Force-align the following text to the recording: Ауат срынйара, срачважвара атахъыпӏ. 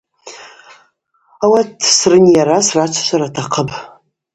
Ауат 1.43 1.69
срынйара, 1.97 2.57
срачважвара 2.67 3.27
атахъыпӏ. 3.29 3.75